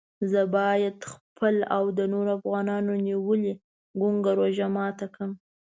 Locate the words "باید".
0.55-0.97